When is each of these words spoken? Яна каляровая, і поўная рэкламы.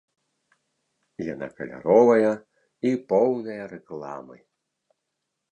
Яна 1.33 1.49
каляровая, 1.59 2.33
і 2.93 2.97
поўная 3.13 3.61
рэкламы. 3.75 4.37